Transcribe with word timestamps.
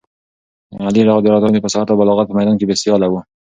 علي 0.85 1.01
رض 1.09 1.19
د 1.53 1.57
فصاحت 1.63 1.87
او 1.89 1.99
بلاغت 2.01 2.25
په 2.29 2.35
میدان 2.37 2.55
کې 2.57 2.65
بې 2.69 2.75
سیاله 2.81 3.07
و. 3.09 3.13